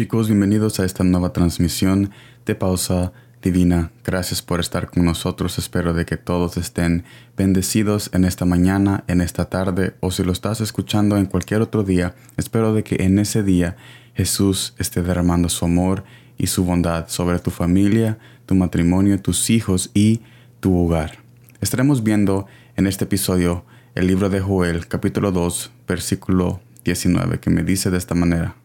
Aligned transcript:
Chicos, 0.00 0.28
bienvenidos 0.28 0.80
a 0.80 0.86
esta 0.86 1.04
nueva 1.04 1.34
transmisión 1.34 2.10
de 2.46 2.54
Pausa 2.54 3.12
Divina. 3.42 3.92
Gracias 4.02 4.40
por 4.40 4.58
estar 4.58 4.90
con 4.90 5.04
nosotros. 5.04 5.58
Espero 5.58 5.92
de 5.92 6.06
que 6.06 6.16
todos 6.16 6.56
estén 6.56 7.04
bendecidos 7.36 8.08
en 8.14 8.24
esta 8.24 8.46
mañana, 8.46 9.04
en 9.08 9.20
esta 9.20 9.50
tarde 9.50 9.92
o 10.00 10.10
si 10.10 10.24
lo 10.24 10.32
estás 10.32 10.62
escuchando 10.62 11.18
en 11.18 11.26
cualquier 11.26 11.60
otro 11.60 11.82
día. 11.82 12.14
Espero 12.38 12.72
de 12.72 12.82
que 12.82 13.04
en 13.04 13.18
ese 13.18 13.42
día 13.42 13.76
Jesús 14.14 14.72
esté 14.78 15.02
derramando 15.02 15.50
su 15.50 15.66
amor 15.66 16.04
y 16.38 16.46
su 16.46 16.64
bondad 16.64 17.08
sobre 17.08 17.38
tu 17.38 17.50
familia, 17.50 18.16
tu 18.46 18.54
matrimonio, 18.54 19.20
tus 19.20 19.50
hijos 19.50 19.90
y 19.92 20.22
tu 20.60 20.78
hogar. 20.78 21.18
Estaremos 21.60 22.02
viendo 22.02 22.46
en 22.74 22.86
este 22.86 23.04
episodio 23.04 23.66
el 23.94 24.06
libro 24.06 24.30
de 24.30 24.40
Joel, 24.40 24.88
capítulo 24.88 25.30
2, 25.30 25.70
versículo 25.86 26.62
19, 26.86 27.38
que 27.38 27.50
me 27.50 27.64
dice 27.64 27.90
de 27.90 27.98
esta 27.98 28.14
manera. 28.14 28.56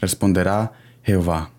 Responderá 0.00 0.72
Jehová 1.02 1.50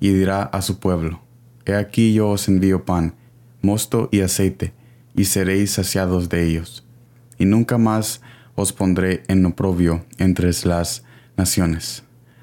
y 0.00 0.12
dirá 0.12 0.42
a 0.42 0.62
su 0.62 0.78
pueblo, 0.78 1.20
He 1.64 1.74
aquí 1.74 2.12
yo 2.12 2.30
os 2.30 2.48
envío 2.48 2.84
pan, 2.84 3.14
mosto 3.60 4.08
y 4.10 4.20
aceite, 4.20 4.72
y 5.14 5.26
seréis 5.26 5.72
saciados 5.72 6.28
de 6.28 6.44
ellos, 6.44 6.84
y 7.38 7.44
nunca 7.44 7.78
más 7.78 8.20
os 8.54 8.72
pondré 8.72 9.22
en 9.28 9.46
oprobio 9.46 10.04
entre 10.18 10.50
las 10.64 11.04
naciones. 11.36 12.02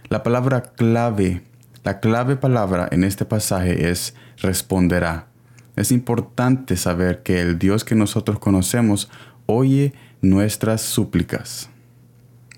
La 0.09 0.23
palabra 0.23 0.61
clave, 0.61 1.43
la 1.83 1.99
clave 1.99 2.35
palabra 2.35 2.87
en 2.91 3.03
este 3.03 3.25
pasaje 3.25 3.89
es 3.89 4.15
responderá. 4.37 5.27
Es 5.75 5.91
importante 5.91 6.77
saber 6.77 7.21
que 7.23 7.41
el 7.41 7.59
Dios 7.59 7.83
que 7.83 7.95
nosotros 7.95 8.39
conocemos 8.39 9.09
oye 9.45 9.93
nuestras 10.21 10.81
súplicas. 10.81 11.69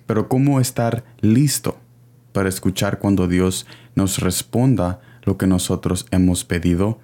Pero 0.05 0.27
¿cómo 0.27 0.59
estar 0.59 1.03
listo? 1.22 1.77
Para 2.31 2.49
escuchar 2.49 2.99
cuando 2.99 3.27
Dios 3.27 3.65
nos 3.95 4.19
responda 4.19 5.01
lo 5.23 5.37
que 5.37 5.47
nosotros 5.47 6.05
hemos 6.11 6.43
pedido, 6.43 6.99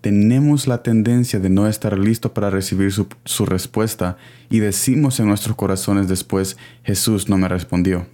tenemos 0.00 0.68
la 0.68 0.82
tendencia 0.82 1.40
de 1.40 1.50
no 1.50 1.66
estar 1.66 1.98
listo 1.98 2.32
para 2.32 2.50
recibir 2.50 2.92
su, 2.92 3.46
respuesta 3.46 4.16
y 4.48 4.60
decimos 4.60 5.18
en 5.18 5.26
nuestros 5.26 5.56
corazones 5.56 6.06
después, 6.06 6.56
Jesús 6.84 7.28
no 7.28 7.38
me 7.38 7.48
respondió. 7.48 8.06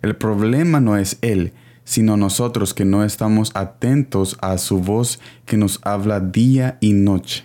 El 0.00 0.16
problema 0.16 0.80
no 0.80 0.96
es 0.96 1.18
Él, 1.20 1.52
sino 1.84 2.16
nosotros 2.16 2.72
que 2.72 2.84
no 2.84 3.04
estamos 3.04 3.50
atentos 3.54 4.38
a 4.40 4.56
su 4.56 4.78
voz 4.78 5.20
que 5.44 5.56
nos 5.56 5.78
habla 5.82 6.20
día 6.20 6.78
y 6.80 6.94
noche. 6.94 7.44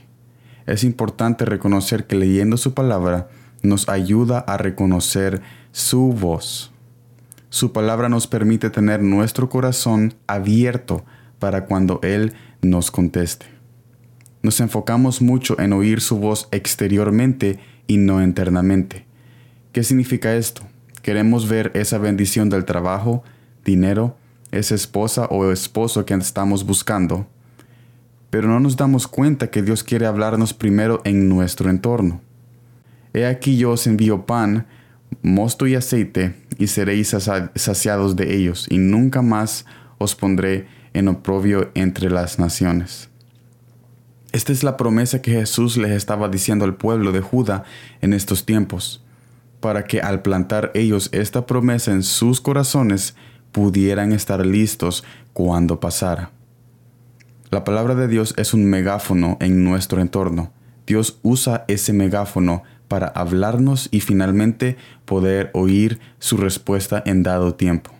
Es 0.65 0.83
importante 0.83 1.43
reconocer 1.43 2.07
que 2.07 2.15
leyendo 2.15 2.55
su 2.55 2.73
palabra 2.73 3.27
nos 3.61 3.89
ayuda 3.89 4.39
a 4.39 4.57
reconocer 4.57 5.41
su 5.71 6.13
voz. 6.13 6.70
Su 7.51 7.73
palabra 7.73 8.07
nos 8.07 8.27
permite 8.27 8.69
tener 8.69 9.03
nuestro 9.03 9.49
corazón 9.49 10.13
abierto 10.25 11.03
para 11.37 11.65
cuando 11.65 11.99
Él 12.01 12.31
nos 12.61 12.91
conteste. 12.91 13.45
Nos 14.41 14.61
enfocamos 14.61 15.21
mucho 15.21 15.59
en 15.59 15.73
oír 15.73 15.99
su 15.99 16.17
voz 16.17 16.47
exteriormente 16.51 17.59
y 17.87 17.97
no 17.97 18.23
internamente. 18.23 19.05
¿Qué 19.73 19.83
significa 19.83 20.33
esto? 20.33 20.61
Queremos 21.01 21.49
ver 21.49 21.71
esa 21.73 21.97
bendición 21.97 22.49
del 22.49 22.63
trabajo, 22.63 23.21
dinero, 23.65 24.15
esa 24.51 24.73
esposa 24.73 25.25
o 25.25 25.51
esposo 25.51 26.05
que 26.05 26.13
estamos 26.13 26.65
buscando, 26.65 27.27
pero 28.29 28.47
no 28.47 28.61
nos 28.61 28.77
damos 28.77 29.09
cuenta 29.09 29.51
que 29.51 29.61
Dios 29.61 29.83
quiere 29.83 30.05
hablarnos 30.05 30.53
primero 30.53 31.01
en 31.03 31.27
nuestro 31.27 31.69
entorno. 31.69 32.21
He 33.13 33.25
aquí 33.25 33.57
yo 33.57 33.71
os 33.71 33.87
envío 33.87 34.25
pan, 34.25 34.67
mosto 35.21 35.67
y 35.67 35.75
aceite, 35.75 36.35
y 36.57 36.67
seréis 36.67 37.15
saciados 37.55 38.15
de 38.15 38.35
ellos, 38.35 38.67
y 38.69 38.77
nunca 38.77 39.21
más 39.21 39.65
os 39.97 40.15
pondré 40.15 40.67
en 40.93 41.07
oprobio 41.07 41.71
entre 41.75 42.09
las 42.09 42.39
naciones. 42.39 43.09
Esta 44.31 44.53
es 44.53 44.63
la 44.63 44.77
promesa 44.77 45.21
que 45.21 45.31
Jesús 45.31 45.77
les 45.77 45.91
estaba 45.91 46.29
diciendo 46.29 46.65
al 46.65 46.75
pueblo 46.75 47.11
de 47.11 47.21
Judá 47.21 47.63
en 48.01 48.13
estos 48.13 48.45
tiempos, 48.45 49.03
para 49.59 49.83
que 49.83 50.01
al 50.01 50.21
plantar 50.21 50.71
ellos 50.73 51.09
esta 51.11 51.45
promesa 51.45 51.91
en 51.91 52.03
sus 52.03 52.41
corazones 52.41 53.15
pudieran 53.51 54.13
estar 54.13 54.45
listos 54.45 55.03
cuando 55.33 55.79
pasara. 55.79 56.31
La 57.49 57.65
palabra 57.65 57.95
de 57.95 58.07
Dios 58.07 58.33
es 58.37 58.53
un 58.53 58.65
megáfono 58.65 59.37
en 59.41 59.65
nuestro 59.65 59.99
entorno. 59.99 60.53
Dios 60.87 61.19
usa 61.21 61.65
ese 61.67 61.91
megáfono 61.91 62.63
para 62.91 63.07
hablarnos 63.07 63.87
y 63.89 64.01
finalmente 64.01 64.75
poder 65.05 65.49
oír 65.53 66.01
su 66.19 66.35
respuesta 66.35 67.01
en 67.05 67.23
dado 67.23 67.55
tiempo. 67.55 67.91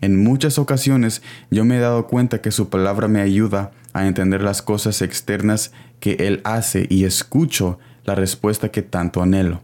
En 0.00 0.24
muchas 0.24 0.58
ocasiones 0.58 1.20
yo 1.50 1.66
me 1.66 1.76
he 1.76 1.80
dado 1.80 2.06
cuenta 2.06 2.40
que 2.40 2.50
su 2.50 2.70
palabra 2.70 3.06
me 3.06 3.20
ayuda 3.20 3.70
a 3.92 4.06
entender 4.06 4.40
las 4.40 4.62
cosas 4.62 5.02
externas 5.02 5.72
que 6.00 6.12
Él 6.20 6.40
hace 6.44 6.86
y 6.88 7.04
escucho 7.04 7.78
la 8.06 8.14
respuesta 8.14 8.70
que 8.70 8.80
tanto 8.80 9.20
anhelo. 9.20 9.60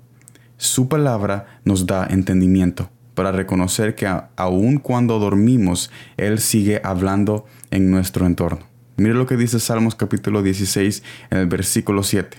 Su 0.59 0.91
palabra 0.91 1.61
nos 1.65 1.87
da 1.87 2.07
entendimiento 2.07 2.91
para 3.15 3.33
reconocer 3.33 3.95
que 3.95 4.07
aun 4.37 4.77
cuando 4.77 5.19
dormimos, 5.19 5.91
Él 6.19 6.39
sigue 6.39 6.83
hablando 6.85 7.47
en 7.71 7.91
nuestro 7.91 8.27
entorno. 8.27 8.67
Mire 8.99 9.15
lo 9.15 9.25
que 9.25 9.39
dice 9.39 9.59
Salmos 9.59 9.95
capítulo 9.95 10.43
16 10.43 11.03
en 11.31 11.39
el 11.39 11.47
versículo 11.47 12.03
7. 12.03 12.37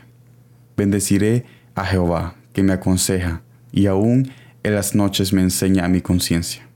Bendeciré 0.78 1.65
a 1.76 1.86
Jehová, 1.86 2.36
que 2.54 2.64
me 2.64 2.74
aconseja, 2.74 3.42
y 3.72 3.86
aún 3.88 4.32
en 4.64 4.76
las 4.76 4.96
noches 4.96 5.34
me 5.34 5.42
enseña 5.42 5.86
a 5.86 5.90
mi 5.90 6.02
conciencia. 6.02 6.68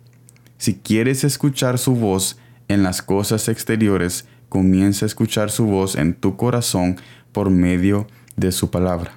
Si 0.58 0.76
quieres 0.76 1.24
escuchar 1.24 1.78
su 1.78 1.96
voz 1.96 2.38
en 2.68 2.84
las 2.84 3.02
cosas 3.02 3.48
exteriores, 3.48 4.28
comienza 4.50 5.06
a 5.06 5.08
escuchar 5.08 5.52
su 5.52 5.66
voz 5.66 5.96
en 5.96 6.14
tu 6.14 6.36
corazón 6.36 6.98
por 7.32 7.50
medio 7.50 8.08
de 8.36 8.52
su 8.52 8.70
palabra, 8.70 9.14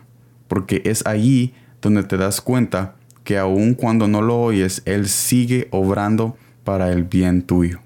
porque 0.48 0.82
es 0.84 1.04
allí 1.06 1.54
donde 1.80 2.04
te 2.04 2.16
das 2.16 2.40
cuenta 2.40 2.94
que 3.24 3.38
aun 3.38 3.74
cuando 3.74 4.08
no 4.08 4.22
lo 4.22 4.40
oyes, 4.40 4.82
Él 4.84 5.08
sigue 5.08 5.68
obrando 5.70 6.36
para 6.64 6.92
el 6.92 7.04
bien 7.04 7.42
tuyo. 7.42 7.80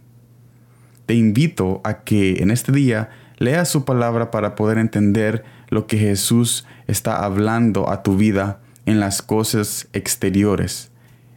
Te 1.07 1.15
invito 1.15 1.81
a 1.85 2.03
que 2.03 2.43
en 2.43 2.51
este 2.51 2.73
día 2.73 3.11
leas 3.39 3.69
su 3.69 3.85
palabra 3.85 4.31
para 4.31 4.55
poder 4.55 4.79
entender 4.79 5.45
lo 5.69 5.87
que 5.87 5.99
Jesús 5.99 6.67
está 6.87 7.25
hablando 7.25 7.91
a 7.91 8.03
tu 8.03 8.17
vida 8.17 8.61
en 8.87 9.01
las 9.01 9.23
cosas 9.23 9.89
exteriores. 9.93 10.91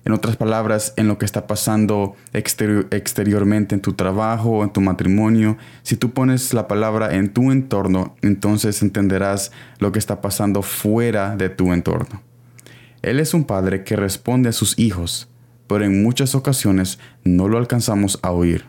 En 0.05 0.13
otras 0.13 0.37
palabras, 0.37 0.93
en 0.95 1.07
lo 1.07 1.17
que 1.17 1.25
está 1.25 1.45
pasando 1.45 2.15
exteriormente 2.33 3.75
en 3.75 3.81
tu 3.81 3.93
trabajo, 3.93 4.63
en 4.63 4.71
tu 4.71 4.81
matrimonio. 4.81 5.57
Si 5.83 5.97
tú 5.97 6.11
pones 6.11 6.53
la 6.53 6.67
palabra 6.67 7.15
en 7.15 7.29
tu 7.29 7.51
entorno, 7.51 8.15
entonces 8.21 8.81
entenderás 8.81 9.51
lo 9.77 9.91
que 9.91 9.99
está 9.99 10.21
pasando 10.21 10.61
fuera 10.61 11.35
de 11.35 11.49
tu 11.49 11.73
entorno. 11.73 12.23
Él 13.01 13.19
es 13.19 13.33
un 13.33 13.43
padre 13.43 13.83
que 13.83 13.95
responde 13.95 14.49
a 14.49 14.53
sus 14.53 14.79
hijos, 14.79 15.29
pero 15.67 15.85
en 15.85 16.01
muchas 16.01 16.33
ocasiones 16.33 16.97
no 17.23 17.47
lo 17.47 17.57
alcanzamos 17.57 18.19
a 18.21 18.31
oír. 18.31 18.65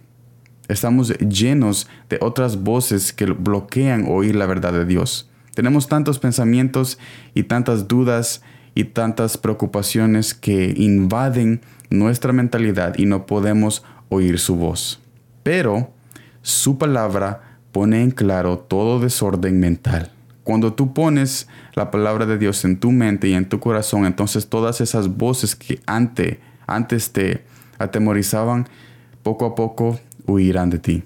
Estamos 0.68 1.16
llenos 1.18 1.88
de 2.08 2.18
otras 2.20 2.62
voces 2.62 3.12
que 3.12 3.24
bloquean 3.26 4.04
oír 4.08 4.36
la 4.36 4.46
verdad 4.46 4.72
de 4.72 4.84
Dios. 4.84 5.29
Tenemos 5.60 5.88
tantos 5.88 6.18
pensamientos 6.18 6.98
y 7.34 7.42
tantas 7.42 7.86
dudas 7.86 8.40
y 8.74 8.84
tantas 8.84 9.36
preocupaciones 9.36 10.32
que 10.32 10.72
invaden 10.74 11.60
nuestra 11.90 12.32
mentalidad 12.32 12.94
y 12.96 13.04
no 13.04 13.26
podemos 13.26 13.84
oír 14.08 14.38
su 14.38 14.56
voz. 14.56 15.02
Pero 15.42 15.92
su 16.40 16.78
palabra 16.78 17.58
pone 17.72 18.02
en 18.02 18.10
claro 18.10 18.58
todo 18.58 19.00
desorden 19.00 19.60
mental. 19.60 20.10
Cuando 20.44 20.72
tú 20.72 20.94
pones 20.94 21.46
la 21.74 21.90
palabra 21.90 22.24
de 22.24 22.38
Dios 22.38 22.64
en 22.64 22.80
tu 22.80 22.90
mente 22.90 23.28
y 23.28 23.34
en 23.34 23.46
tu 23.46 23.60
corazón, 23.60 24.06
entonces 24.06 24.48
todas 24.48 24.80
esas 24.80 25.14
voces 25.18 25.54
que 25.54 25.78
antes, 25.84 26.38
antes 26.66 27.12
te 27.12 27.44
atemorizaban, 27.76 28.66
poco 29.22 29.44
a 29.44 29.54
poco 29.54 30.00
huirán 30.26 30.70
de 30.70 30.78
ti. 30.78 31.02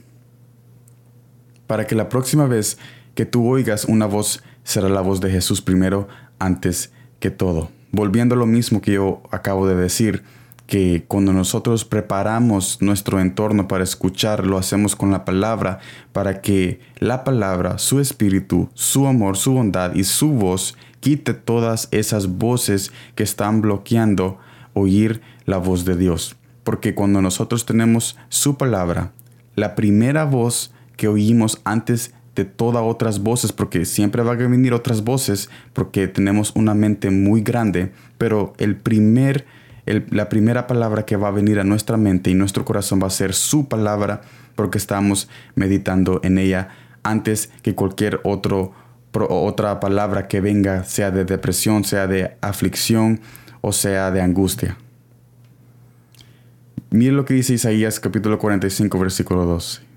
Para 1.67 1.89
que 1.89 1.97
la 1.97 2.09
próxima 2.09 2.47
vez 2.47 2.79
que 3.15 3.27
tú 3.27 3.49
oigas 3.49 3.85
una 3.85 4.07
voz 4.07 4.43
será 4.65 4.89
la 4.89 5.01
voz 5.01 5.21
de 5.21 5.31
Jesús 5.31 5.61
primero 5.61 6.09
antes 6.39 6.93
que 7.21 7.31
todo. 7.31 7.71
Volviendo 7.93 8.35
a 8.35 8.39
lo 8.39 8.47
mismo 8.47 8.81
que 8.81 8.93
yo 8.93 9.23
acabo 9.31 9.67
de 9.67 9.77
decir, 9.77 10.25
que 10.67 11.05
cuando 11.07 11.33
nosotros 11.33 11.85
preparamos 11.85 12.79
nuestro 12.81 13.21
entorno 13.21 13.69
para 13.69 13.85
escuchar, 13.85 14.47
lo 14.47 14.57
hacemos 14.57 14.97
con 14.97 15.11
la 15.11 15.25
palabra, 15.25 15.79
para 16.13 16.41
que 16.41 16.81
la 16.99 17.23
palabra, 17.23 17.79
su 17.79 18.01
espíritu, 18.01 18.71
su 18.75 19.07
amor, 19.07 19.37
su 19.37 19.53
bondad 19.53 19.95
y 19.95 20.05
su 20.05 20.31
voz 20.31 20.77
quite 21.01 21.35
todas 21.35 21.89
esas 21.91 22.39
voces 22.39 22.93
que 23.15 23.23
están 23.23 23.61
bloqueando 23.61 24.39
oír 24.73 25.21
la 25.45 25.59
voz 25.59 25.85
de 25.85 25.97
Dios. 25.97 26.37
Porque 26.65 26.95
cuando 26.95 27.21
nosotros 27.21 27.67
tenemos 27.67 28.17
su 28.31 28.57
palabra, 28.57 29.13
la 29.55 29.75
primera 29.75 30.25
voz 30.25 30.73
que 30.97 31.09
oímos 31.09 31.61
antes 31.65 32.15
de 32.35 32.45
todas 32.45 32.83
otras 32.85 33.21
voces, 33.21 33.53
porque 33.53 33.85
siempre 33.85 34.23
van 34.23 34.41
a 34.41 34.49
venir 34.49 34.73
otras 34.75 35.05
voces, 35.05 35.51
porque 35.73 36.09
tenemos 36.09 36.53
una 36.55 36.75
mente 36.75 37.11
muy 37.11 37.43
grande, 37.43 37.93
pero 38.19 38.55
el 38.59 38.77
primer 38.77 39.45
la 39.87 40.29
primera 40.29 40.67
palabra 40.67 41.05
que 41.05 41.17
va 41.17 41.29
a 41.29 41.31
venir 41.31 41.61
a 41.61 41.65
nuestra 41.65 41.97
mente 41.97 42.31
y 42.31 42.35
nuestro 42.35 42.65
corazón 42.65 43.03
va 43.03 43.09
a 43.09 43.11
ser 43.11 43.35
su 43.35 43.69
palabra 43.69 44.23
porque 44.55 44.79
estamos 44.79 45.29
meditando 45.55 46.21
en 46.23 46.39
ella 46.39 46.71
antes 47.03 47.51
que 47.63 47.75
cualquier 47.75 48.21
otro, 48.25 48.73
otra 49.13 49.81
palabra 49.81 50.27
que 50.27 50.41
venga, 50.41 50.85
sea 50.85 51.11
de 51.11 51.25
depresión, 51.25 51.85
sea 51.85 52.07
de 52.07 52.37
aflicción 52.41 53.21
o 53.61 53.73
sea 53.73 54.11
de 54.11 54.23
angustia. 54.23 54.79
Mire 56.91 57.13
lo 57.13 57.25
que 57.25 57.35
dice 57.35 57.55
Isaías 57.55 58.01
capítulo 58.01 58.39
45 58.39 58.99
versículo 58.99 59.45
12. 59.45 59.94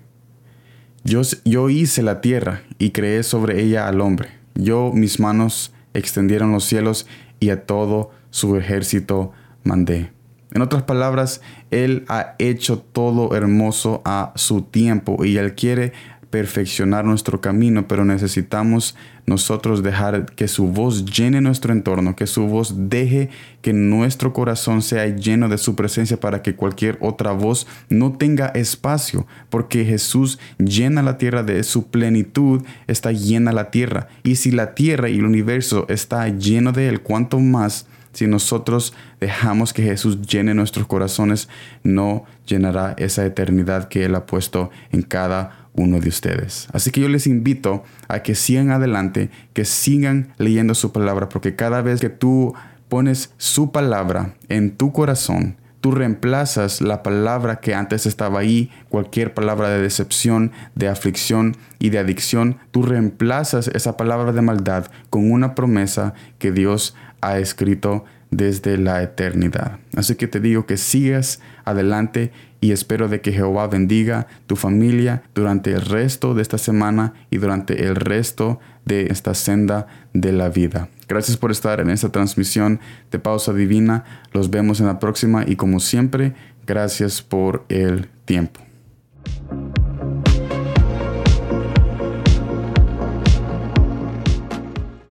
Yo, 1.08 1.70
hice 1.70 2.02
la 2.02 2.20
tierra 2.20 2.64
y 2.78 2.90
creé 2.90 3.22
sobre 3.22 3.62
ella 3.62 3.88
al 3.88 4.02
hombre. 4.02 4.28
Yo 4.54 4.92
mis 4.92 5.18
manos 5.18 5.72
extendieron 5.94 6.52
los 6.52 6.64
cielos 6.64 7.06
y 7.40 7.48
a 7.48 7.64
todo 7.64 8.10
su 8.28 8.56
ejército 8.56 9.32
mandé. 9.64 10.12
En 10.52 10.60
otras 10.60 10.82
palabras, 10.82 11.40
Él 11.70 12.04
ha 12.08 12.34
hecho 12.38 12.78
todo 12.78 13.34
hermoso 13.34 14.02
a 14.04 14.32
su 14.36 14.62
tiempo 14.62 15.24
y 15.24 15.38
Él 15.38 15.54
quiere 15.54 15.94
perfeccionar 16.30 17.04
nuestro 17.04 17.40
camino, 17.40 17.88
pero 17.88 18.04
necesitamos 18.04 18.94
nosotros 19.26 19.82
dejar 19.82 20.26
que 20.26 20.48
su 20.48 20.68
voz 20.68 21.04
llene 21.04 21.40
nuestro 21.40 21.72
entorno, 21.72 22.16
que 22.16 22.26
su 22.26 22.46
voz 22.46 22.74
deje 22.76 23.30
que 23.62 23.72
nuestro 23.72 24.32
corazón 24.32 24.82
sea 24.82 25.06
lleno 25.06 25.48
de 25.48 25.58
su 25.58 25.74
presencia 25.74 26.20
para 26.20 26.42
que 26.42 26.54
cualquier 26.54 26.98
otra 27.00 27.32
voz 27.32 27.66
no 27.88 28.12
tenga 28.12 28.48
espacio, 28.48 29.26
porque 29.50 29.84
Jesús 29.84 30.38
llena 30.58 31.02
la 31.02 31.18
tierra 31.18 31.42
de 31.42 31.62
su 31.62 31.88
plenitud, 31.88 32.62
está 32.86 33.12
llena 33.12 33.52
la 33.52 33.70
tierra. 33.70 34.08
Y 34.22 34.36
si 34.36 34.50
la 34.50 34.74
tierra 34.74 35.08
y 35.08 35.18
el 35.18 35.24
universo 35.24 35.86
está 35.88 36.28
lleno 36.28 36.72
de 36.72 36.88
Él, 36.88 37.00
¿cuánto 37.00 37.40
más? 37.40 37.86
Si 38.12 38.26
nosotros 38.26 38.94
dejamos 39.20 39.72
que 39.72 39.82
Jesús 39.82 40.22
llene 40.22 40.54
nuestros 40.54 40.86
corazones, 40.86 41.48
no 41.84 42.24
llenará 42.48 42.94
esa 42.98 43.24
eternidad 43.24 43.88
que 43.88 44.04
Él 44.04 44.14
ha 44.14 44.26
puesto 44.26 44.70
en 44.90 45.02
cada 45.02 45.68
uno 45.74 46.00
de 46.00 46.08
ustedes. 46.08 46.68
Así 46.72 46.90
que 46.90 47.00
yo 47.00 47.08
les 47.08 47.26
invito 47.26 47.84
a 48.08 48.22
que 48.22 48.34
sigan 48.34 48.70
adelante, 48.70 49.30
que 49.52 49.64
sigan 49.64 50.32
leyendo 50.38 50.74
su 50.74 50.92
palabra, 50.92 51.28
porque 51.28 51.54
cada 51.54 51.82
vez 51.82 52.00
que 52.00 52.08
tú 52.08 52.54
pones 52.88 53.32
su 53.36 53.70
palabra 53.70 54.34
en 54.48 54.76
tu 54.76 54.92
corazón, 54.92 55.56
tú 55.80 55.92
reemplazas 55.92 56.80
la 56.80 57.02
palabra 57.02 57.60
que 57.60 57.74
antes 57.74 58.06
estaba 58.06 58.40
ahí, 58.40 58.70
cualquier 58.88 59.34
palabra 59.34 59.68
de 59.68 59.80
decepción, 59.80 60.52
de 60.74 60.88
aflicción 60.88 61.56
y 61.78 61.90
de 61.90 61.98
adicción, 61.98 62.56
tú 62.70 62.82
reemplazas 62.82 63.68
esa 63.68 63.96
palabra 63.96 64.32
de 64.32 64.42
maldad 64.42 64.86
con 65.10 65.30
una 65.30 65.54
promesa 65.54 66.14
que 66.38 66.50
Dios 66.50 66.96
ha 67.20 67.38
escrito 67.38 68.04
desde 68.30 68.76
la 68.76 69.02
eternidad. 69.02 69.78
Así 69.96 70.14
que 70.14 70.28
te 70.28 70.40
digo 70.40 70.66
que 70.66 70.76
sigas 70.76 71.40
adelante 71.64 72.32
y 72.60 72.72
espero 72.72 73.08
de 73.08 73.20
que 73.20 73.32
Jehová 73.32 73.66
bendiga 73.68 74.26
tu 74.46 74.56
familia 74.56 75.22
durante 75.34 75.72
el 75.72 75.80
resto 75.80 76.34
de 76.34 76.42
esta 76.42 76.58
semana 76.58 77.14
y 77.30 77.38
durante 77.38 77.84
el 77.86 77.96
resto 77.96 78.60
de 78.84 79.06
esta 79.06 79.34
senda 79.34 79.86
de 80.12 80.32
la 80.32 80.48
vida. 80.48 80.88
Gracias 81.08 81.36
por 81.36 81.50
estar 81.50 81.80
en 81.80 81.90
esta 81.90 82.10
transmisión 82.10 82.80
de 83.10 83.18
Pausa 83.18 83.52
Divina. 83.52 84.04
Los 84.32 84.50
vemos 84.50 84.80
en 84.80 84.86
la 84.86 84.98
próxima 84.98 85.44
y 85.46 85.56
como 85.56 85.80
siempre, 85.80 86.34
gracias 86.66 87.22
por 87.22 87.64
el 87.68 88.08
tiempo. 88.24 88.67